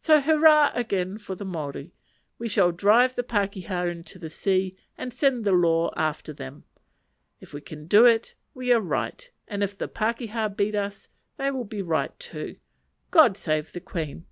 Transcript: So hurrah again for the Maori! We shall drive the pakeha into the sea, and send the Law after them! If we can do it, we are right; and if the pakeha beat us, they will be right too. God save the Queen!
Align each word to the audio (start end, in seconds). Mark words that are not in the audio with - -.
So 0.00 0.20
hurrah 0.20 0.72
again 0.74 1.16
for 1.16 1.36
the 1.36 1.44
Maori! 1.44 1.94
We 2.38 2.48
shall 2.48 2.72
drive 2.72 3.14
the 3.14 3.22
pakeha 3.22 3.86
into 3.88 4.18
the 4.18 4.28
sea, 4.28 4.76
and 4.98 5.14
send 5.14 5.44
the 5.44 5.52
Law 5.52 5.92
after 5.96 6.32
them! 6.32 6.64
If 7.38 7.52
we 7.54 7.60
can 7.60 7.86
do 7.86 8.04
it, 8.04 8.34
we 8.52 8.72
are 8.72 8.80
right; 8.80 9.30
and 9.46 9.62
if 9.62 9.78
the 9.78 9.86
pakeha 9.86 10.48
beat 10.56 10.74
us, 10.74 11.08
they 11.36 11.52
will 11.52 11.62
be 11.66 11.82
right 11.82 12.18
too. 12.18 12.56
God 13.12 13.36
save 13.36 13.72
the 13.72 13.78
Queen! 13.80 14.26